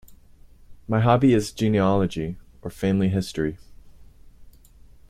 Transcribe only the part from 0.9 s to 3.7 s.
hobby is genealogy, or family history.